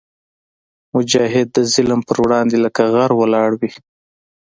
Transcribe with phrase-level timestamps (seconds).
[0.93, 3.71] مجاهد د ظلم پر وړاندې لکه غر ولاړ وي.